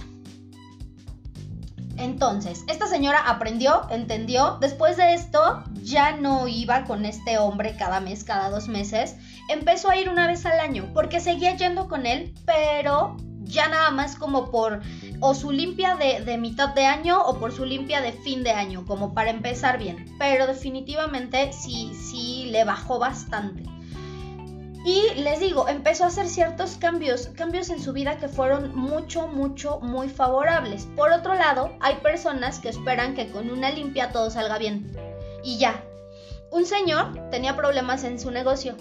entonces, 1.97 2.63
esta 2.67 2.87
señora 2.87 3.19
aprendió, 3.19 3.87
entendió, 3.89 4.57
después 4.61 4.97
de 4.97 5.13
esto 5.13 5.63
ya 5.81 6.11
no 6.11 6.47
iba 6.47 6.83
con 6.85 7.05
este 7.05 7.37
hombre 7.37 7.75
cada 7.75 7.99
mes, 7.99 8.23
cada 8.23 8.49
dos 8.49 8.67
meses, 8.67 9.15
empezó 9.49 9.89
a 9.89 9.97
ir 9.97 10.09
una 10.09 10.27
vez 10.27 10.45
al 10.45 10.59
año, 10.59 10.89
porque 10.93 11.19
seguía 11.19 11.55
yendo 11.55 11.87
con 11.87 12.05
él, 12.05 12.33
pero 12.45 13.17
ya 13.43 13.67
nada 13.69 13.91
más 13.91 14.15
como 14.15 14.51
por 14.51 14.81
o 15.21 15.33
su 15.33 15.51
limpia 15.51 15.95
de, 15.95 16.21
de, 16.23 16.37
mitad 16.37 16.69
de 16.69 16.85
año 16.85 17.21
o 17.21 17.39
por 17.39 17.51
su 17.51 17.65
limpia 17.65 18.01
de 18.01 18.11
fin 18.11 18.43
de 18.43 18.51
año, 18.51 18.85
como 18.85 19.13
para 19.13 19.29
empezar 19.29 19.79
bien. 19.79 20.05
Pero 20.19 20.47
definitivamente 20.47 21.51
sí, 21.53 21.91
sí 21.93 22.49
le 22.51 22.63
bajó 22.63 22.99
bastante. 22.99 23.63
Y 24.87 25.15
les 25.15 25.41
digo, 25.41 25.67
empezó 25.67 26.05
a 26.05 26.07
hacer 26.07 26.29
ciertos 26.29 26.77
cambios, 26.77 27.27
cambios 27.35 27.69
en 27.69 27.81
su 27.81 27.91
vida 27.91 28.19
que 28.19 28.29
fueron 28.29 28.73
mucho, 28.73 29.27
mucho, 29.27 29.81
muy 29.81 30.07
favorables. 30.07 30.87
Por 30.95 31.11
otro 31.11 31.33
lado, 31.33 31.75
hay 31.81 31.95
personas 31.95 32.59
que 32.59 32.69
esperan 32.69 33.13
que 33.13 33.29
con 33.29 33.49
una 33.49 33.69
limpia 33.69 34.13
todo 34.13 34.29
salga 34.29 34.57
bien. 34.57 34.89
Y 35.43 35.57
ya. 35.57 35.83
Un 36.51 36.65
señor 36.65 37.29
tenía 37.31 37.57
problemas 37.57 38.05
en 38.05 38.17
su 38.17 38.31
negocio. 38.31 38.77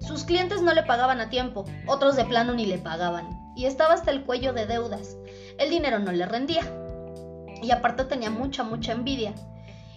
Sus 0.00 0.24
clientes 0.24 0.60
no 0.60 0.74
le 0.74 0.82
pagaban 0.82 1.20
a 1.20 1.30
tiempo, 1.30 1.64
otros 1.86 2.16
de 2.16 2.24
plano 2.24 2.52
ni 2.52 2.66
le 2.66 2.78
pagaban. 2.78 3.28
Y 3.54 3.66
estaba 3.66 3.94
hasta 3.94 4.10
el 4.10 4.24
cuello 4.24 4.54
de 4.54 4.66
deudas. 4.66 5.16
El 5.58 5.70
dinero 5.70 6.00
no 6.00 6.10
le 6.10 6.26
rendía. 6.26 6.64
Y 7.62 7.70
aparte 7.70 8.06
tenía 8.06 8.28
mucha, 8.28 8.64
mucha 8.64 8.90
envidia 8.90 9.34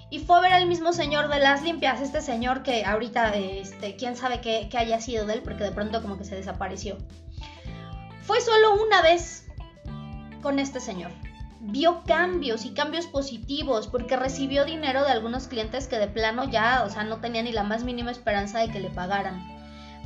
y 0.09 0.19
fue 0.19 0.37
a 0.37 0.41
ver 0.41 0.53
al 0.53 0.67
mismo 0.67 0.93
señor 0.93 1.27
de 1.27 1.39
las 1.39 1.63
limpias, 1.63 1.99
este 1.99 2.21
señor 2.21 2.63
que 2.63 2.85
ahorita, 2.85 3.35
este, 3.35 3.95
quién 3.97 4.15
sabe 4.15 4.39
qué, 4.39 4.69
haya 4.77 5.01
sido 5.01 5.25
de 5.25 5.33
él, 5.33 5.41
porque 5.43 5.65
de 5.65 5.71
pronto 5.71 6.01
como 6.01 6.17
que 6.17 6.23
se 6.23 6.35
desapareció. 6.35 6.97
Fue 8.23 8.39
solo 8.39 8.81
una 8.81 9.01
vez 9.01 9.47
con 10.41 10.59
este 10.59 10.79
señor. 10.79 11.11
Vio 11.59 12.03
cambios 12.05 12.63
y 12.63 12.73
cambios 12.73 13.07
positivos 13.07 13.87
porque 13.87 14.15
recibió 14.15 14.63
dinero 14.63 15.03
de 15.03 15.11
algunos 15.11 15.47
clientes 15.47 15.87
que 15.87 15.97
de 15.97 16.07
plano 16.07 16.49
ya, 16.49 16.83
o 16.85 16.89
sea, 16.89 17.03
no 17.03 17.17
tenía 17.17 17.43
ni 17.43 17.51
la 17.51 17.63
más 17.63 17.83
mínima 17.83 18.11
esperanza 18.11 18.59
de 18.59 18.69
que 18.69 18.79
le 18.79 18.89
pagaran. 18.89 19.45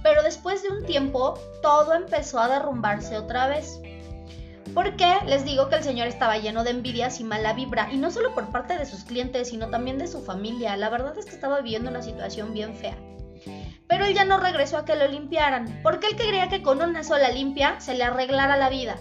Pero 0.02 0.24
después 0.24 0.64
de 0.64 0.70
un 0.70 0.86
tiempo, 0.86 1.38
todo 1.62 1.94
empezó 1.94 2.40
a 2.40 2.48
derrumbarse 2.48 3.18
otra 3.18 3.48
vez 3.48 3.80
Porque 4.74 5.18
les 5.26 5.44
digo 5.44 5.70
que 5.70 5.76
el 5.76 5.84
señor 5.84 6.08
estaba 6.08 6.38
lleno 6.38 6.64
de 6.64 6.72
envidias 6.72 7.20
y 7.20 7.24
mala 7.24 7.54
vibra, 7.54 7.90
y 7.92 7.98
no 7.98 8.12
solo 8.12 8.34
por 8.34 8.52
parte 8.52 8.78
de 8.78 8.86
sus 8.86 9.04
clientes, 9.04 9.50
sino 9.50 9.70
también 9.70 9.98
de 9.98 10.08
su 10.08 10.22
familia. 10.22 10.78
La 10.78 10.90
verdad 10.90 11.18
es 11.18 11.26
que 11.26 11.32
estaba 11.32 11.62
viviendo 11.62 11.90
una 11.90 12.02
situación 12.02 12.54
bien 12.54 12.76
fea. 12.76 12.98
Pero 13.88 14.06
él 14.06 14.14
ya 14.14 14.24
no 14.24 14.40
regresó 14.40 14.78
a 14.78 14.86
que 14.86 14.96
lo 14.96 15.08
limpiaran, 15.08 15.82
porque 15.84 16.08
él 16.08 16.16
quería 16.16 16.48
que 16.48 16.62
con 16.62 16.82
una 16.82 17.04
sola 17.04 17.30
limpia 17.30 17.80
se 17.82 17.94
le 17.94 18.06
arreglara 18.06 18.56
la 18.56 18.70
vida, 18.70 18.96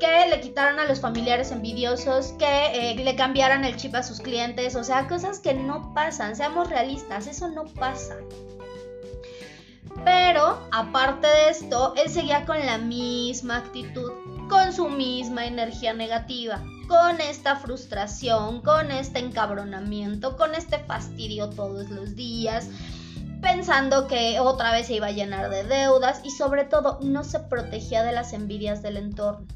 que 0.00 0.28
le 0.28 0.40
quitaran 0.40 0.78
a 0.78 0.84
los 0.84 1.00
familiares 1.00 1.50
envidiosos, 1.50 2.34
que 2.38 2.90
eh, 2.90 2.94
le 2.96 3.16
cambiaran 3.16 3.64
el 3.64 3.76
chip 3.76 3.94
a 3.94 4.02
sus 4.02 4.20
clientes, 4.20 4.76
o 4.76 4.84
sea, 4.84 5.08
cosas 5.08 5.38
que 5.38 5.54
no 5.54 5.94
pasan, 5.94 6.36
seamos 6.36 6.68
realistas, 6.68 7.26
eso 7.26 7.48
no 7.48 7.64
pasa. 7.64 8.16
Pero, 10.04 10.60
aparte 10.72 11.26
de 11.26 11.48
esto, 11.48 11.94
él 11.96 12.10
seguía 12.10 12.44
con 12.44 12.58
la 12.66 12.76
misma 12.76 13.58
actitud, 13.58 14.12
con 14.48 14.72
su 14.72 14.88
misma 14.88 15.46
energía 15.46 15.94
negativa, 15.94 16.62
con 16.88 17.20
esta 17.20 17.56
frustración, 17.56 18.60
con 18.60 18.90
este 18.90 19.18
encabronamiento, 19.18 20.36
con 20.36 20.54
este 20.54 20.78
fastidio 20.78 21.50
todos 21.50 21.90
los 21.90 22.14
días, 22.14 22.68
pensando 23.40 24.06
que 24.06 24.40
otra 24.40 24.72
vez 24.72 24.86
se 24.86 24.94
iba 24.94 25.08
a 25.08 25.12
llenar 25.12 25.50
de 25.50 25.64
deudas 25.64 26.20
y 26.24 26.30
sobre 26.30 26.64
todo 26.64 26.98
no 27.02 27.24
se 27.24 27.40
protegía 27.40 28.02
de 28.02 28.12
las 28.12 28.32
envidias 28.32 28.82
del 28.82 28.96
entorno. 28.96 29.46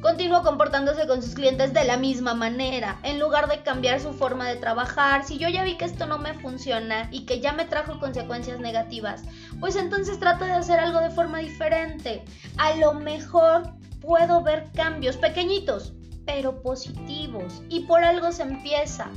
Continuó 0.00 0.42
comportándose 0.42 1.06
con 1.06 1.22
sus 1.22 1.34
clientes 1.34 1.74
de 1.74 1.84
la 1.84 1.98
misma 1.98 2.32
manera, 2.32 2.98
en 3.02 3.20
lugar 3.20 3.48
de 3.48 3.62
cambiar 3.62 4.00
su 4.00 4.14
forma 4.14 4.48
de 4.48 4.56
trabajar. 4.56 5.26
Si 5.26 5.36
yo 5.36 5.50
ya 5.50 5.62
vi 5.62 5.76
que 5.76 5.84
esto 5.84 6.06
no 6.06 6.18
me 6.18 6.32
funciona 6.32 7.08
y 7.10 7.26
que 7.26 7.40
ya 7.40 7.52
me 7.52 7.66
trajo 7.66 8.00
consecuencias 8.00 8.60
negativas, 8.60 9.24
pues 9.60 9.76
entonces 9.76 10.18
trato 10.18 10.46
de 10.46 10.52
hacer 10.52 10.80
algo 10.80 11.00
de 11.00 11.10
forma 11.10 11.40
diferente. 11.40 12.24
A 12.56 12.76
lo 12.76 12.94
mejor 12.94 13.74
puedo 14.00 14.42
ver 14.42 14.70
cambios 14.74 15.16
pequeñitos, 15.16 15.92
pero 16.26 16.62
positivos. 16.62 17.62
Y 17.68 17.80
por 17.80 18.04
algo 18.04 18.32
se 18.32 18.42
empieza. 18.42 19.10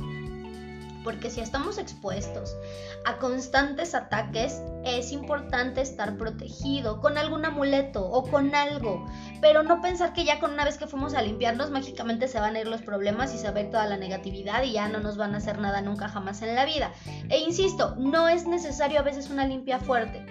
Porque 1.02 1.28
si 1.28 1.42
estamos 1.42 1.76
expuestos 1.76 2.56
a 3.04 3.18
constantes 3.18 3.94
ataques, 3.94 4.62
es 4.84 5.12
importante 5.12 5.82
estar 5.82 6.16
protegido 6.16 7.02
con 7.02 7.18
algún 7.18 7.44
amuleto 7.44 8.06
o 8.06 8.22
con 8.22 8.54
algo, 8.54 9.04
pero 9.42 9.62
no 9.62 9.82
pensar 9.82 10.14
que 10.14 10.24
ya 10.24 10.40
con 10.40 10.54
una 10.54 10.64
vez 10.64 10.78
que 10.78 10.86
fuimos 10.86 11.12
a 11.12 11.20
limpiarnos 11.20 11.70
mágicamente 11.70 12.26
se 12.26 12.40
van 12.40 12.56
a 12.56 12.60
ir 12.60 12.68
los 12.68 12.80
problemas 12.80 13.34
y 13.34 13.38
se 13.38 13.50
va 13.50 13.58
a 13.58 13.62
ir 13.62 13.70
toda 13.70 13.86
la 13.86 13.98
negatividad 13.98 14.62
y 14.62 14.72
ya 14.72 14.88
no 14.88 15.00
nos 15.00 15.18
van 15.18 15.34
a 15.34 15.38
hacer 15.38 15.58
nada 15.58 15.82
nunca 15.82 16.08
jamás 16.08 16.40
en 16.40 16.54
la 16.54 16.64
vida. 16.64 16.90
E 17.28 17.38
insisto, 17.38 17.96
no 17.98 18.28
es 18.28 18.46
necesario 18.46 18.98
a 19.00 19.02
veces 19.02 19.28
una 19.28 19.46
limpia 19.46 19.78
fuerte. 19.78 20.24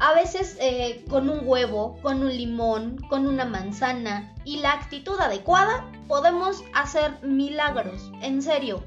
A 0.00 0.14
veces 0.14 0.56
eh, 0.60 1.04
con 1.10 1.28
un 1.28 1.40
huevo, 1.44 1.98
con 2.00 2.22
un 2.22 2.34
limón, 2.34 2.96
con 3.10 3.26
una 3.26 3.44
manzana 3.44 4.34
y 4.46 4.56
la 4.56 4.72
actitud 4.72 5.20
adecuada 5.20 5.92
podemos 6.08 6.64
hacer 6.72 7.22
milagros. 7.22 8.10
En 8.22 8.40
serio, 8.40 8.82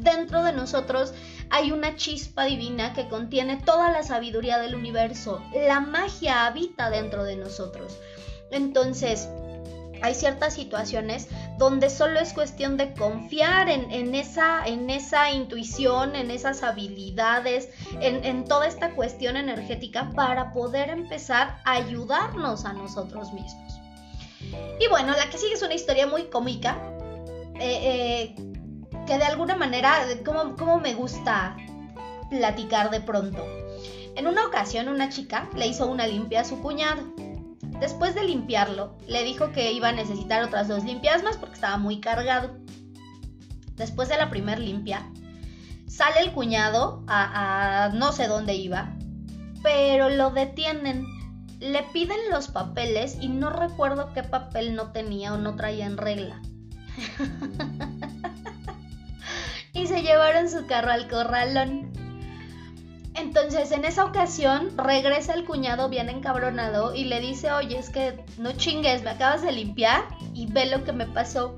dentro 0.00 0.42
de 0.42 0.52
nosotros 0.52 1.14
hay 1.50 1.70
una 1.70 1.94
chispa 1.94 2.44
divina 2.44 2.92
que 2.92 3.08
contiene 3.08 3.56
toda 3.56 3.92
la 3.92 4.02
sabiduría 4.02 4.58
del 4.58 4.74
universo. 4.74 5.40
La 5.54 5.78
magia 5.78 6.46
habita 6.46 6.90
dentro 6.90 7.22
de 7.22 7.36
nosotros. 7.36 7.96
Entonces, 8.50 9.28
hay 10.02 10.14
ciertas 10.14 10.54
situaciones 10.54 11.28
donde 11.58 11.88
solo 11.90 12.20
es 12.20 12.32
cuestión 12.32 12.76
de 12.76 12.92
confiar 12.92 13.68
en, 13.68 14.14
esa, 14.14 14.64
en 14.66 14.90
esa, 14.90 15.30
intuición, 15.30 16.16
en 16.16 16.30
esas 16.30 16.62
habilidades, 16.62 17.68
en, 18.00 18.44
toda 18.44 18.66
esta 18.66 18.90
cuestión 18.90 19.36
energética 19.36 20.10
para 20.10 20.52
poder 20.52 20.90
empezar 20.90 21.60
a 21.64 21.72
ayudarnos 21.72 22.64
a 22.64 22.72
nosotros 22.72 23.32
mismos. 23.32 23.80
Y 24.80 24.88
bueno, 24.88 25.14
la 25.16 25.30
que 25.30 25.38
sigue 25.38 25.54
es 25.54 25.62
una 25.62 25.74
historia 25.74 26.06
muy 26.06 26.24
cómica. 26.24 26.76
Eh, 27.60 28.34
eh, 28.34 28.52
que 29.06 29.18
de 29.18 29.24
alguna 29.24 29.56
manera, 29.56 30.06
como, 30.24 30.78
me 30.78 30.94
gusta 30.94 31.56
platicar 32.30 32.90
de 32.90 33.00
pronto. 33.00 33.44
En 34.14 34.26
una 34.26 34.46
ocasión 34.46 34.88
una 34.88 35.08
chica 35.08 35.48
le 35.56 35.66
hizo 35.66 35.86
una 35.86 36.06
limpia 36.06 36.42
a 36.42 36.44
su 36.44 36.60
cuñado. 36.60 37.02
Después 37.82 38.14
de 38.14 38.22
limpiarlo, 38.22 38.96
le 39.08 39.24
dijo 39.24 39.50
que 39.50 39.72
iba 39.72 39.88
a 39.88 39.92
necesitar 39.92 40.44
otras 40.44 40.68
dos 40.68 40.84
limpias 40.84 41.24
más 41.24 41.36
porque 41.36 41.56
estaba 41.56 41.78
muy 41.78 42.00
cargado. 42.00 42.56
Después 43.74 44.08
de 44.08 44.16
la 44.16 44.30
primer 44.30 44.60
limpia, 44.60 45.10
sale 45.88 46.20
el 46.20 46.30
cuñado 46.30 47.02
a, 47.08 47.86
a 47.86 47.88
no 47.88 48.12
sé 48.12 48.28
dónde 48.28 48.54
iba, 48.54 48.96
pero 49.64 50.10
lo 50.10 50.30
detienen. 50.30 51.04
Le 51.58 51.82
piden 51.92 52.18
los 52.30 52.46
papeles 52.46 53.18
y 53.20 53.26
no 53.26 53.50
recuerdo 53.50 54.12
qué 54.12 54.22
papel 54.22 54.76
no 54.76 54.92
tenía 54.92 55.34
o 55.34 55.38
no 55.38 55.56
traía 55.56 55.86
en 55.86 55.96
regla. 55.96 56.40
y 59.72 59.88
se 59.88 60.02
llevaron 60.02 60.48
su 60.48 60.66
carro 60.66 60.92
al 60.92 61.08
corralón. 61.08 61.91
Entonces 63.14 63.72
en 63.72 63.84
esa 63.84 64.04
ocasión 64.04 64.76
regresa 64.76 65.34
el 65.34 65.44
cuñado 65.44 65.88
bien 65.88 66.08
encabronado 66.08 66.94
y 66.94 67.04
le 67.04 67.20
dice, 67.20 67.52
oye, 67.52 67.78
es 67.78 67.90
que 67.90 68.24
no 68.38 68.52
chingues, 68.52 69.02
me 69.02 69.10
acabas 69.10 69.42
de 69.42 69.52
limpiar 69.52 70.04
y 70.32 70.46
ve 70.50 70.66
lo 70.66 70.82
que 70.84 70.92
me 70.92 71.06
pasó. 71.06 71.56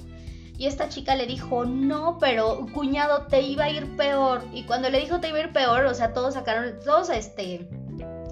Y 0.56 0.66
esta 0.66 0.88
chica 0.88 1.16
le 1.16 1.26
dijo, 1.26 1.64
no, 1.64 2.18
pero 2.18 2.66
cuñado, 2.73 3.26
te 3.26 3.40
iba 3.40 3.64
a 3.64 3.70
ir 3.70 3.96
peor. 3.96 4.44
Y 4.52 4.64
cuando 4.64 4.88
le 4.88 5.00
dijo 5.00 5.20
te 5.20 5.28
iba 5.28 5.38
a 5.38 5.42
ir 5.42 5.52
peor, 5.52 5.87
o 5.87 5.94
sea, 5.94 6.12
todos 6.12 6.34
sacaron, 6.34 6.78
todos 6.84 7.11
este, 7.11 7.68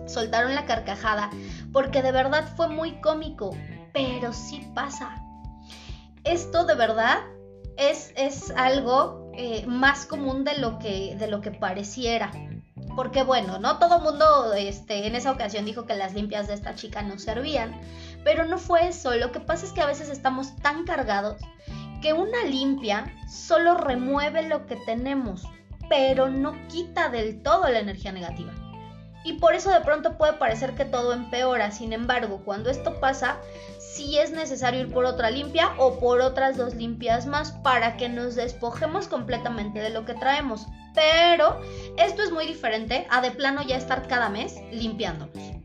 soltaron 0.06 0.54
la 0.54 0.64
carcajada, 0.64 1.30
porque 1.72 2.02
de 2.02 2.12
verdad 2.12 2.44
fue 2.56 2.68
muy 2.68 3.00
cómico, 3.00 3.50
pero 3.92 4.32
sí 4.32 4.68
pasa. 4.74 5.16
Esto 6.24 6.64
de 6.64 6.74
verdad 6.74 7.18
es, 7.76 8.12
es 8.16 8.50
algo 8.52 9.30
eh, 9.34 9.64
más 9.66 10.06
común 10.06 10.44
de 10.44 10.58
lo 10.58 10.78
que, 10.78 11.16
de 11.16 11.26
lo 11.26 11.40
que 11.40 11.50
pareciera. 11.50 12.30
Porque 12.94 13.22
bueno, 13.22 13.58
no 13.58 13.78
todo 13.78 14.00
mundo 14.00 14.52
este, 14.54 15.06
en 15.06 15.14
esa 15.14 15.32
ocasión 15.32 15.64
dijo 15.64 15.86
que 15.86 15.94
las 15.94 16.14
limpias 16.14 16.48
de 16.48 16.54
esta 16.54 16.74
chica 16.74 17.02
no 17.02 17.18
servían, 17.18 17.80
pero 18.24 18.44
no 18.44 18.58
fue 18.58 18.88
eso. 18.88 19.14
Lo 19.14 19.32
que 19.32 19.40
pasa 19.40 19.66
es 19.66 19.72
que 19.72 19.80
a 19.80 19.86
veces 19.86 20.10
estamos 20.10 20.56
tan 20.56 20.84
cargados 20.84 21.40
que 22.02 22.12
una 22.12 22.44
limpia 22.44 23.06
solo 23.28 23.74
remueve 23.76 24.42
lo 24.42 24.66
que 24.66 24.76
tenemos, 24.76 25.44
pero 25.88 26.28
no 26.28 26.54
quita 26.68 27.08
del 27.08 27.42
todo 27.42 27.68
la 27.68 27.78
energía 27.78 28.12
negativa. 28.12 28.52
Y 29.24 29.34
por 29.34 29.54
eso 29.54 29.70
de 29.70 29.80
pronto 29.80 30.18
puede 30.18 30.32
parecer 30.32 30.74
que 30.74 30.84
todo 30.84 31.12
empeora. 31.12 31.70
Sin 31.70 31.92
embargo, 31.92 32.42
cuando 32.44 32.70
esto 32.70 32.98
pasa, 32.98 33.36
si 33.78 34.18
es 34.18 34.32
necesario 34.32 34.80
ir 34.80 34.92
por 34.92 35.04
otra 35.04 35.30
limpia 35.30 35.70
o 35.78 36.00
por 36.00 36.20
otras 36.20 36.56
dos 36.56 36.74
limpias 36.74 37.26
más 37.26 37.52
para 37.52 37.96
que 37.96 38.08
nos 38.08 38.34
despojemos 38.34 39.06
completamente 39.06 39.78
de 39.78 39.90
lo 39.90 40.04
que 40.04 40.14
traemos. 40.14 40.66
Pero 40.94 41.60
esto 41.96 42.22
es 42.22 42.30
muy 42.30 42.46
diferente 42.46 43.06
a 43.10 43.20
de 43.20 43.30
plano 43.30 43.62
ya 43.62 43.76
estar 43.76 44.06
cada 44.06 44.28
mes 44.28 44.56
limpiándonos. 44.70 45.62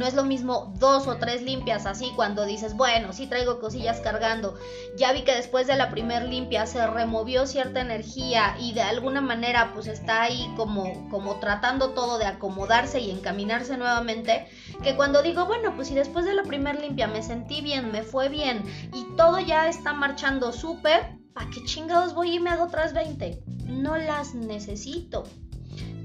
No 0.00 0.06
es 0.06 0.14
lo 0.14 0.24
mismo 0.24 0.72
dos 0.78 1.06
o 1.08 1.16
tres 1.16 1.42
limpias 1.42 1.84
así 1.84 2.12
cuando 2.16 2.46
dices, 2.46 2.74
bueno, 2.74 3.12
sí 3.12 3.26
traigo 3.26 3.60
cosillas 3.60 4.00
cargando. 4.00 4.56
Ya 4.96 5.12
vi 5.12 5.24
que 5.24 5.34
después 5.34 5.66
de 5.66 5.76
la 5.76 5.90
primer 5.90 6.22
limpia 6.22 6.64
se 6.64 6.86
removió 6.86 7.46
cierta 7.46 7.80
energía 7.80 8.56
y 8.58 8.72
de 8.72 8.80
alguna 8.80 9.20
manera 9.20 9.72
pues 9.74 9.88
está 9.88 10.22
ahí 10.22 10.50
como, 10.56 11.08
como 11.10 11.40
tratando 11.40 11.90
todo 11.90 12.16
de 12.16 12.24
acomodarse 12.24 13.00
y 13.00 13.10
encaminarse 13.10 13.76
nuevamente. 13.76 14.46
Que 14.82 14.96
cuando 14.96 15.22
digo, 15.22 15.44
bueno, 15.44 15.74
pues 15.74 15.88
si 15.88 15.94
después 15.94 16.24
de 16.24 16.34
la 16.34 16.44
primer 16.44 16.80
limpia 16.80 17.06
me 17.06 17.22
sentí 17.22 17.60
bien, 17.60 17.92
me 17.92 18.02
fue 18.02 18.30
bien 18.30 18.62
y 18.94 19.16
todo 19.16 19.38
ya 19.38 19.68
está 19.68 19.92
marchando 19.92 20.52
súper, 20.52 21.18
¿a 21.34 21.50
qué 21.52 21.62
chingados 21.66 22.14
voy 22.14 22.36
y 22.36 22.40
me 22.40 22.48
hago 22.48 22.64
otras 22.64 22.94
20? 22.94 23.42
No 23.70 23.96
las 23.96 24.34
necesito. 24.34 25.24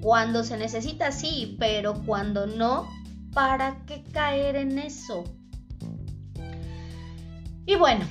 Cuando 0.01 0.43
se 0.43 0.57
necesita 0.57 1.11
sí, 1.11 1.55
pero 1.59 1.95
cuando 2.05 2.45
no, 2.45 2.87
¿para 3.33 3.85
qué 3.85 4.03
caer 4.13 4.55
en 4.55 4.79
eso? 4.79 5.23
Y 7.65 7.75
bueno, 7.75 8.05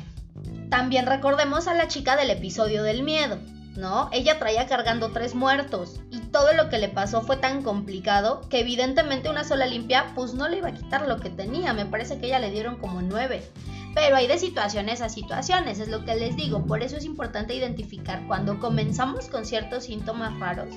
también 0.68 1.06
recordemos 1.06 1.68
a 1.68 1.74
la 1.74 1.86
chica 1.86 2.16
del 2.16 2.30
episodio 2.30 2.82
del 2.82 3.04
miedo, 3.04 3.38
¿no? 3.76 4.08
Ella 4.12 4.40
traía 4.40 4.66
cargando 4.66 5.12
tres 5.12 5.36
muertos 5.36 6.00
y 6.10 6.18
todo 6.18 6.52
lo 6.52 6.68
que 6.68 6.78
le 6.78 6.88
pasó 6.88 7.22
fue 7.22 7.36
tan 7.36 7.62
complicado 7.62 8.40
que 8.48 8.58
evidentemente 8.58 9.30
una 9.30 9.44
sola 9.44 9.66
limpia 9.66 10.06
pues 10.16 10.34
no 10.34 10.48
le 10.48 10.58
iba 10.58 10.68
a 10.68 10.74
quitar 10.74 11.06
lo 11.06 11.20
que 11.20 11.30
tenía, 11.30 11.72
me 11.72 11.86
parece 11.86 12.18
que 12.18 12.26
ella 12.26 12.40
le 12.40 12.50
dieron 12.50 12.76
como 12.76 13.02
nueve. 13.02 13.48
Pero 13.94 14.16
hay 14.16 14.26
de 14.26 14.38
situaciones 14.38 15.00
a 15.00 15.08
situaciones, 15.08 15.78
es 15.78 15.88
lo 15.88 16.04
que 16.04 16.16
les 16.16 16.36
digo, 16.36 16.66
por 16.66 16.82
eso 16.82 16.96
es 16.96 17.04
importante 17.04 17.54
identificar 17.54 18.26
cuando 18.26 18.58
comenzamos 18.58 19.28
con 19.28 19.46
ciertos 19.46 19.84
síntomas 19.84 20.38
raros 20.38 20.74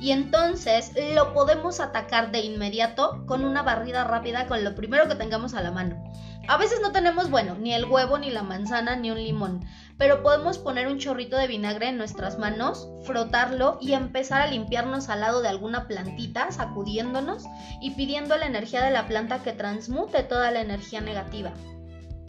y 0.00 0.10
entonces 0.10 0.92
lo 1.14 1.32
podemos 1.32 1.80
atacar 1.80 2.30
de 2.30 2.40
inmediato 2.40 3.24
con 3.26 3.44
una 3.44 3.62
barrida 3.62 4.04
rápida 4.04 4.46
con 4.46 4.62
lo 4.62 4.74
primero 4.74 5.08
que 5.08 5.14
tengamos 5.14 5.54
a 5.54 5.62
la 5.62 5.70
mano. 5.70 6.02
A 6.48 6.58
veces 6.58 6.80
no 6.80 6.92
tenemos, 6.92 7.28
bueno, 7.30 7.56
ni 7.58 7.74
el 7.74 7.86
huevo, 7.86 8.18
ni 8.18 8.30
la 8.30 8.42
manzana, 8.42 8.94
ni 8.94 9.10
un 9.10 9.16
limón, 9.16 9.64
pero 9.98 10.22
podemos 10.22 10.58
poner 10.58 10.86
un 10.86 10.98
chorrito 10.98 11.36
de 11.36 11.48
vinagre 11.48 11.88
en 11.88 11.98
nuestras 11.98 12.38
manos, 12.38 12.88
frotarlo 13.02 13.78
y 13.80 13.94
empezar 13.94 14.42
a 14.42 14.46
limpiarnos 14.46 15.08
al 15.08 15.20
lado 15.20 15.42
de 15.42 15.48
alguna 15.48 15.88
plantita, 15.88 16.52
sacudiéndonos 16.52 17.44
y 17.80 17.92
pidiendo 17.92 18.36
la 18.36 18.46
energía 18.46 18.84
de 18.84 18.92
la 18.92 19.08
planta 19.08 19.42
que 19.42 19.52
transmute 19.52 20.22
toda 20.22 20.52
la 20.52 20.60
energía 20.60 21.00
negativa. 21.00 21.52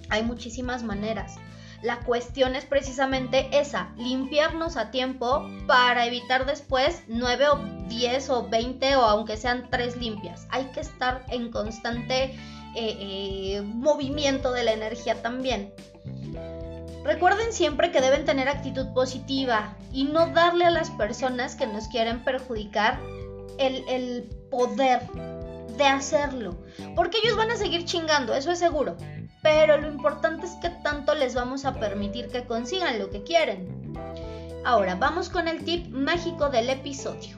Hay 0.09 0.23
muchísimas 0.23 0.83
maneras. 0.83 1.35
La 1.83 1.99
cuestión 1.99 2.55
es 2.55 2.65
precisamente 2.65 3.49
esa, 3.51 3.93
limpiarnos 3.97 4.77
a 4.77 4.89
tiempo 4.89 5.47
para 5.67 6.07
evitar 6.07 6.47
después 6.47 7.03
9 7.07 7.49
o 7.49 7.59
10 7.87 8.29
o 8.31 8.49
20 8.49 8.95
o 8.95 9.01
aunque 9.03 9.37
sean 9.37 9.67
3 9.69 9.97
limpias. 9.97 10.47
Hay 10.49 10.65
que 10.71 10.79
estar 10.79 11.23
en 11.29 11.51
constante 11.51 12.23
eh, 12.23 12.35
eh, 12.75 13.61
movimiento 13.61 14.51
de 14.51 14.63
la 14.63 14.73
energía 14.73 15.21
también. 15.21 15.71
Recuerden 17.03 17.53
siempre 17.53 17.91
que 17.91 18.01
deben 18.01 18.25
tener 18.25 18.49
actitud 18.49 18.87
positiva 18.93 19.75
y 19.93 20.05
no 20.05 20.27
darle 20.27 20.65
a 20.65 20.71
las 20.71 20.89
personas 20.89 21.55
que 21.55 21.67
nos 21.67 21.87
quieren 21.87 22.23
perjudicar 22.23 22.99
el, 23.59 23.87
el 23.87 24.23
poder 24.49 25.01
de 25.77 25.85
hacerlo. 25.85 26.57
Porque 26.95 27.19
ellos 27.23 27.37
van 27.37 27.51
a 27.51 27.55
seguir 27.55 27.85
chingando, 27.85 28.33
eso 28.33 28.51
es 28.51 28.57
seguro 28.57 28.97
pero 29.47 29.77
lo 29.77 29.87
importante 29.87 30.45
es 30.45 30.55
que 30.55 30.69
tanto 30.69 31.15
les 31.15 31.33
vamos 31.33 31.63
a 31.63 31.75
permitir 31.75 32.27
que 32.27 32.43
consigan 32.43 32.99
lo 32.99 33.09
que 33.09 33.23
quieren. 33.23 33.93
Ahora 34.65 34.95
vamos 34.95 35.29
con 35.29 35.47
el 35.47 35.63
tip 35.63 35.87
mágico 35.87 36.49
del 36.49 36.69
episodio. 36.69 37.37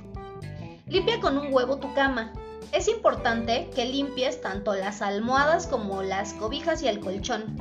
Limpia 0.87 1.19
con 1.19 1.37
un 1.37 1.53
huevo 1.53 1.77
tu 1.77 1.93
cama. 1.93 2.33
Es 2.71 2.87
importante 2.87 3.69
que 3.75 3.85
limpies 3.85 4.41
tanto 4.41 4.73
las 4.73 5.03
almohadas 5.03 5.67
como 5.67 6.01
las 6.01 6.33
cobijas 6.33 6.81
y 6.81 6.87
el 6.87 6.99
colchón. 6.99 7.55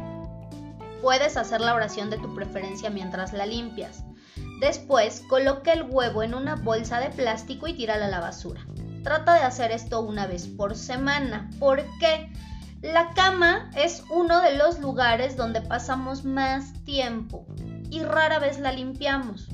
Puedes 1.02 1.36
hacer 1.36 1.60
la 1.60 1.74
oración 1.74 2.08
de 2.08 2.16
tu 2.16 2.34
preferencia 2.34 2.88
mientras 2.88 3.34
la 3.34 3.44
limpias. 3.44 4.02
Después, 4.62 5.22
coloca 5.28 5.74
el 5.74 5.82
huevo 5.82 6.22
en 6.22 6.32
una 6.32 6.54
bolsa 6.54 7.00
de 7.00 7.10
plástico 7.10 7.66
y 7.66 7.74
tírala 7.74 8.06
a 8.06 8.08
la 8.10 8.20
basura. 8.20 8.62
Trata 9.04 9.34
de 9.34 9.42
hacer 9.42 9.72
esto 9.72 10.00
una 10.00 10.26
vez 10.26 10.46
por 10.46 10.74
semana. 10.74 11.50
¿Por 11.58 11.84
qué? 12.00 12.32
La 12.82 13.12
cama 13.12 13.70
es 13.76 14.04
uno 14.08 14.40
de 14.40 14.56
los 14.56 14.78
lugares 14.78 15.36
donde 15.36 15.60
pasamos 15.60 16.24
más 16.24 16.72
tiempo 16.84 17.44
y 17.90 18.00
rara 18.02 18.38
vez 18.38 18.60
la 18.60 18.72
limpiamos. 18.72 19.48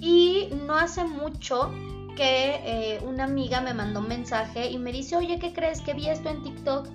Y 0.00 0.48
no 0.66 0.76
hace 0.76 1.04
mucho 1.04 1.72
que 2.16 2.60
eh, 2.64 3.00
una 3.06 3.24
amiga 3.24 3.60
me 3.60 3.74
mandó 3.74 4.00
un 4.00 4.08
mensaje 4.08 4.70
y 4.70 4.78
me 4.78 4.90
dice, 4.90 5.16
oye, 5.16 5.38
¿qué 5.38 5.52
crees 5.52 5.80
que 5.82 5.94
vi 5.94 6.08
esto 6.08 6.30
en 6.30 6.42
TikTok? 6.42 6.88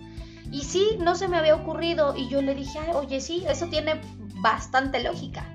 Y 0.52 0.64
sí, 0.64 0.98
no 1.00 1.16
se 1.16 1.30
me 1.30 1.38
había 1.38 1.56
ocurrido. 1.56 2.14
Y 2.18 2.28
yo 2.28 2.42
le 2.42 2.54
dije, 2.54 2.80
oye, 2.94 3.22
sí, 3.22 3.46
eso 3.48 3.68
tiene 3.68 4.02
bastante 4.42 5.02
lógica. 5.02 5.46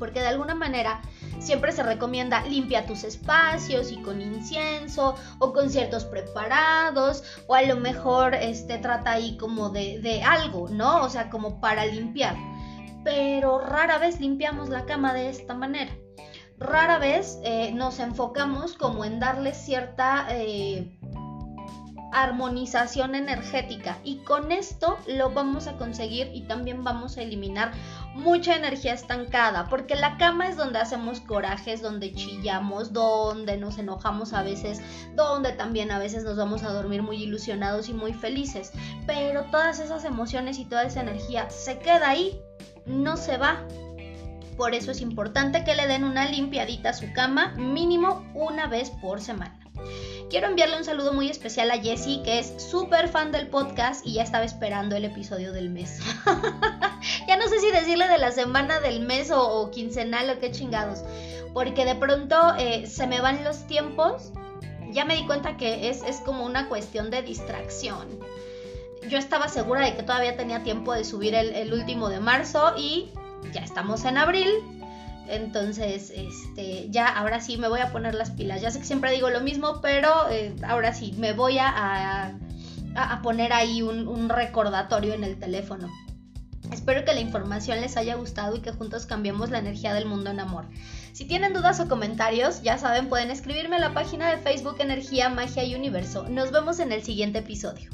Porque 0.00 0.18
de 0.18 0.26
alguna 0.26 0.56
manera 0.56 1.00
Siempre 1.40 1.72
se 1.72 1.82
recomienda 1.82 2.44
limpia 2.46 2.86
tus 2.86 3.02
espacios 3.02 3.90
y 3.90 3.96
con 4.02 4.20
incienso 4.20 5.14
o 5.38 5.52
con 5.54 5.70
ciertos 5.70 6.04
preparados 6.04 7.24
o 7.46 7.54
a 7.54 7.62
lo 7.62 7.76
mejor 7.76 8.34
este 8.34 8.76
trata 8.76 9.12
ahí 9.12 9.38
como 9.38 9.70
de, 9.70 10.22
algo, 10.22 10.68
¿no? 10.68 11.02
O 11.02 11.08
sea, 11.08 11.30
como 11.30 11.60
para 11.60 11.86
limpiar. 11.86 12.36
Pero 13.04 13.58
rara 13.58 13.96
vez 13.96 14.20
limpiamos 14.20 14.68
la 14.68 14.84
cama 14.84 15.14
de 15.14 15.30
esta 15.30 15.54
manera. 15.54 15.96
Rara 16.58 16.98
vez 16.98 17.38
eh, 17.42 17.72
nos 17.72 18.00
enfocamos 18.00 18.74
como 18.74 19.06
en 19.06 19.18
darle 19.18 19.54
cierta 19.54 20.26
eh, 20.28 20.99
armonización 22.12 23.14
energética 23.14 23.98
y 24.04 24.18
con 24.18 24.52
esto 24.52 24.98
lo 25.06 25.30
vamos 25.30 25.66
a 25.66 25.76
conseguir 25.76 26.30
y 26.34 26.42
también 26.42 26.84
vamos 26.84 27.16
a 27.16 27.22
eliminar 27.22 27.72
mucha 28.14 28.56
energía 28.56 28.94
estancada 28.94 29.68
porque 29.68 29.94
la 29.94 30.16
cama 30.16 30.48
es 30.48 30.56
donde 30.56 30.78
hacemos 30.78 31.20
corajes, 31.20 31.82
donde 31.82 32.12
chillamos, 32.12 32.92
donde 32.92 33.56
nos 33.56 33.78
enojamos 33.78 34.32
a 34.32 34.42
veces, 34.42 34.80
donde 35.14 35.52
también 35.52 35.90
a 35.90 35.98
veces 35.98 36.24
nos 36.24 36.36
vamos 36.36 36.62
a 36.62 36.72
dormir 36.72 37.02
muy 37.02 37.22
ilusionados 37.22 37.88
y 37.88 37.94
muy 37.94 38.12
felices, 38.12 38.72
pero 39.06 39.44
todas 39.50 39.78
esas 39.78 40.04
emociones 40.04 40.58
y 40.58 40.64
toda 40.64 40.84
esa 40.84 41.02
energía 41.02 41.48
se 41.50 41.78
queda 41.78 42.10
ahí, 42.10 42.40
no 42.86 43.16
se 43.16 43.36
va. 43.36 43.62
Por 44.56 44.74
eso 44.74 44.90
es 44.90 45.00
importante 45.00 45.64
que 45.64 45.74
le 45.74 45.86
den 45.86 46.04
una 46.04 46.28
limpiadita 46.28 46.90
a 46.90 46.94
su 46.94 47.12
cama 47.14 47.54
mínimo 47.56 48.30
una 48.34 48.66
vez 48.66 48.90
por 48.90 49.20
semana. 49.20 49.59
Quiero 50.30 50.46
enviarle 50.46 50.76
un 50.76 50.84
saludo 50.84 51.12
muy 51.12 51.28
especial 51.28 51.72
a 51.72 51.78
Jessie, 51.78 52.22
que 52.22 52.38
es 52.38 52.54
súper 52.56 53.08
fan 53.08 53.32
del 53.32 53.48
podcast 53.48 54.06
y 54.06 54.12
ya 54.12 54.22
estaba 54.22 54.44
esperando 54.44 54.94
el 54.94 55.04
episodio 55.04 55.52
del 55.52 55.70
mes. 55.70 55.98
ya 57.26 57.36
no 57.36 57.48
sé 57.48 57.58
si 57.58 57.72
decirle 57.72 58.06
de 58.06 58.16
la 58.16 58.30
semana 58.30 58.78
del 58.78 59.00
mes 59.00 59.32
o, 59.34 59.68
quincenal 59.72 60.30
o 60.30 60.38
qué 60.38 60.52
chingados, 60.52 61.00
porque 61.52 61.84
de 61.84 61.96
pronto 61.96 62.36
eh, 62.58 62.86
se 62.86 63.08
me 63.08 63.20
van 63.20 63.42
los 63.42 63.66
tiempos. 63.66 64.30
Ya 64.92 65.04
me 65.04 65.16
di 65.16 65.26
cuenta 65.26 65.56
que 65.56 65.90
es, 65.90 66.02
como 66.24 66.46
una 66.46 66.68
cuestión 66.68 67.10
de 67.10 67.22
distracción. 67.22 68.06
Yo 69.08 69.18
estaba 69.18 69.48
segura 69.48 69.84
de 69.84 69.96
que 69.96 70.04
todavía 70.04 70.36
tenía 70.36 70.62
tiempo 70.62 70.92
de 70.94 71.04
subir 71.04 71.34
el 71.34 71.72
último 71.72 72.08
de 72.08 72.20
marzo 72.20 72.74
y 72.78 73.10
ya 73.52 73.62
estamos 73.62 74.04
en 74.04 74.16
abril 74.16 74.48
entonces, 75.30 76.12
este, 76.14 76.88
ya 76.90 77.06
ahora 77.06 77.40
sí 77.40 77.56
me 77.56 77.68
voy 77.68 77.80
a 77.80 77.92
poner 77.92 78.14
las 78.14 78.30
pilas. 78.30 78.60
Ya 78.60 78.70
sé 78.70 78.80
que 78.80 78.84
siempre 78.84 79.12
digo 79.12 79.30
lo 79.30 79.40
mismo, 79.40 79.80
pero 79.80 80.28
eh, 80.30 80.54
ahora 80.66 80.92
sí 80.92 81.14
me 81.18 81.32
voy 81.32 81.58
a, 81.58 82.34
a, 82.96 83.22
poner 83.22 83.52
ahí 83.52 83.82
un, 83.82 84.08
un 84.08 84.28
recordatorio 84.28 85.14
en 85.14 85.24
el 85.24 85.38
teléfono. 85.38 85.88
Espero 86.72 87.04
que 87.04 87.14
la 87.14 87.20
información 87.20 87.80
les 87.80 87.96
haya 87.96 88.14
gustado 88.14 88.56
y 88.56 88.60
que 88.60 88.72
juntos 88.72 89.06
cambiemos 89.06 89.50
la 89.50 89.58
energía 89.58 89.94
del 89.94 90.06
mundo 90.06 90.30
en 90.30 90.40
amor. 90.40 90.66
Si 91.12 91.24
tienen 91.24 91.52
dudas 91.52 91.80
o 91.80 91.88
comentarios, 91.88 92.62
ya 92.62 92.78
saben, 92.78 93.08
pueden 93.08 93.30
escribirme 93.30 93.76
a 93.76 93.80
la 93.80 93.94
página 93.94 94.30
de 94.30 94.38
Facebook 94.38 94.76
Energía, 94.78 95.28
Magia 95.28 95.64
y 95.64 95.74
Universo. 95.74 96.28
Nos 96.28 96.52
vemos 96.52 96.78
en 96.78 96.92
el 96.92 97.02
siguiente 97.02 97.40
episodio. 97.40 97.90